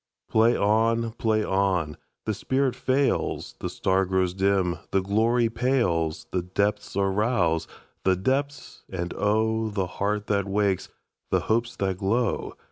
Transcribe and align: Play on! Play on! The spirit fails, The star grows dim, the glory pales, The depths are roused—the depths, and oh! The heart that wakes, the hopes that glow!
Play 0.31 0.57
on! 0.57 1.11
Play 1.11 1.43
on! 1.43 1.95
The 2.25 2.33
spirit 2.33 2.75
fails, 2.75 3.53
The 3.59 3.69
star 3.69 4.07
grows 4.07 4.33
dim, 4.33 4.79
the 4.89 5.03
glory 5.03 5.47
pales, 5.47 6.25
The 6.31 6.41
depths 6.41 6.95
are 6.95 7.11
roused—the 7.11 8.15
depths, 8.15 8.83
and 8.89 9.13
oh! 9.15 9.69
The 9.69 9.85
heart 10.01 10.25
that 10.25 10.47
wakes, 10.47 10.89
the 11.29 11.41
hopes 11.41 11.75
that 11.75 11.99
glow! 11.99 12.55